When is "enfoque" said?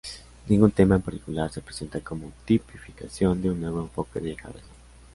3.81-4.19